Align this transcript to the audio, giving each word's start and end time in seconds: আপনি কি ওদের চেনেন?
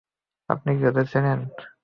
আপনি 0.49 0.69
কি 0.77 0.83
ওদের 0.85 1.05
চেনেন? 1.11 1.39